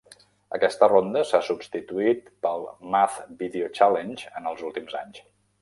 [0.57, 2.67] Aquesta ronda s'ha substituït pel
[2.97, 5.25] Math Video Challenge en els últims anys.